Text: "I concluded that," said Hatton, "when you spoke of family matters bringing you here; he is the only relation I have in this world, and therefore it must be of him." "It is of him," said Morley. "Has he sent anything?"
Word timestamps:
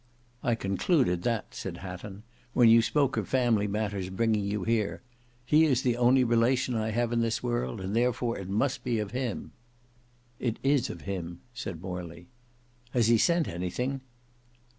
"I 0.41 0.55
concluded 0.55 1.21
that," 1.21 1.53
said 1.53 1.77
Hatton, 1.77 2.23
"when 2.53 2.69
you 2.69 2.81
spoke 2.81 3.17
of 3.17 3.27
family 3.29 3.67
matters 3.67 4.09
bringing 4.09 4.43
you 4.43 4.63
here; 4.63 5.03
he 5.45 5.65
is 5.65 5.83
the 5.83 5.95
only 5.95 6.23
relation 6.23 6.73
I 6.73 6.89
have 6.89 7.13
in 7.13 7.21
this 7.21 7.43
world, 7.43 7.79
and 7.79 7.95
therefore 7.95 8.39
it 8.39 8.49
must 8.49 8.83
be 8.83 8.97
of 8.97 9.11
him." 9.11 9.51
"It 10.39 10.57
is 10.63 10.89
of 10.89 11.01
him," 11.01 11.41
said 11.53 11.83
Morley. 11.83 12.29
"Has 12.95 13.09
he 13.09 13.19
sent 13.19 13.47
anything?" 13.47 14.01